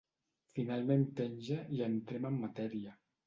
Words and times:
Finalment 0.59 1.03
penja 1.19 1.59
i 1.79 1.85
entrem 1.91 2.27
en 2.33 2.41
matèria. 2.47 2.99